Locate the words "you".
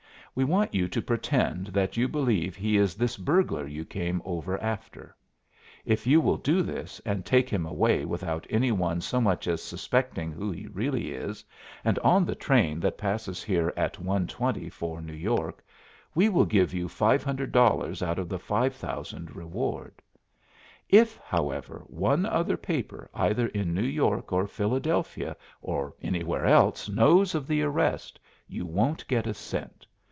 0.73-0.87, 1.97-2.07, 3.67-3.83, 6.07-6.21, 16.73-16.87, 28.47-28.65